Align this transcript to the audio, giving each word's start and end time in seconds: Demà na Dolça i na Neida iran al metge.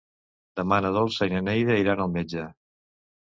Demà 0.59 0.77
na 0.85 0.91
Dolça 0.95 1.27
i 1.29 1.33
na 1.35 1.43
Neida 1.49 1.77
iran 1.81 2.01
al 2.05 2.09
metge. 2.17 2.47